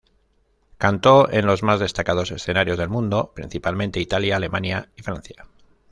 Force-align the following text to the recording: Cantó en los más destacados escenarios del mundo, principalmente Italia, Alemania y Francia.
Cantó 0.79 1.29
en 1.31 1.45
los 1.45 1.61
más 1.61 1.79
destacados 1.79 2.31
escenarios 2.31 2.79
del 2.79 2.89
mundo, 2.89 3.33
principalmente 3.35 3.99
Italia, 3.99 4.37
Alemania 4.37 4.89
y 4.97 5.03
Francia. 5.03 5.45